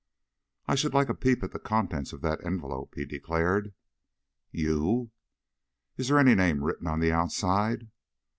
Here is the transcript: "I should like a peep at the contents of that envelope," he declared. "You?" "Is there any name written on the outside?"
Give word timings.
"I 0.67 0.73
should 0.73 0.95
like 0.95 1.09
a 1.09 1.13
peep 1.13 1.43
at 1.43 1.51
the 1.51 1.59
contents 1.59 2.11
of 2.11 2.21
that 2.21 2.43
envelope," 2.43 2.95
he 2.95 3.05
declared. 3.05 3.75
"You?" 4.49 5.11
"Is 5.95 6.07
there 6.07 6.17
any 6.17 6.33
name 6.33 6.63
written 6.63 6.87
on 6.87 6.99
the 7.01 7.11
outside?" 7.11 7.87